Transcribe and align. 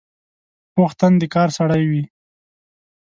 پوخ 0.73 0.91
تن 0.99 1.13
د 1.21 1.23
کار 1.35 1.49
سړی 1.57 1.83
وي 1.89 2.03